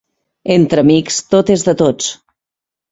[0.55, 2.11] Entre amics, tot és de tots.